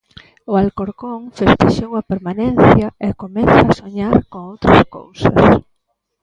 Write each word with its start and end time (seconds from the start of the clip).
O 0.51 0.53
Alcorcón 0.63 1.21
festexou 1.37 1.91
a 1.95 2.07
permanencia 2.11 2.87
e 3.07 3.09
comeza 3.21 3.59
a 3.69 3.73
soñar 3.81 4.15
con 4.31 4.41
outras 4.51 4.81
cousas. 4.95 5.33